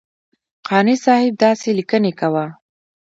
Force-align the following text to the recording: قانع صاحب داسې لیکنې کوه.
قانع 0.67 0.93
صاحب 1.05 1.33
داسې 1.43 1.69
لیکنې 1.79 2.11
کوه. 2.19 2.45